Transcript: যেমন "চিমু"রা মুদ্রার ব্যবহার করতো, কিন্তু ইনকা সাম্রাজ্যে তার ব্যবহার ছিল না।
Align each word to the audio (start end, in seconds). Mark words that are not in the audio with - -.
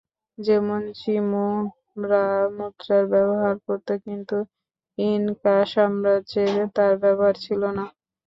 যেমন 0.37 0.81
"চিমু"রা 0.95 2.25
মুদ্রার 2.57 3.03
ব্যবহার 3.13 3.55
করতো, 3.65 3.93
কিন্তু 4.05 4.37
ইনকা 4.97 5.55
সাম্রাজ্যে 5.71 6.43
তার 6.75 6.93
ব্যবহার 7.03 7.35
ছিল 7.43 7.61
না। 7.77 7.85